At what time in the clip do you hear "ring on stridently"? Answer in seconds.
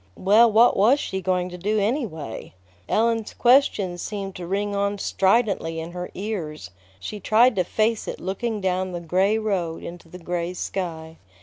4.47-5.79